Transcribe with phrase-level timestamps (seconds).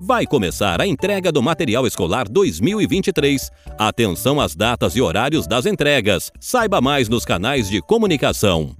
[0.00, 3.50] Vai começar a entrega do material escolar 2023.
[3.76, 6.30] Atenção às datas e horários das entregas.
[6.38, 8.76] Saiba mais nos canais de comunicação.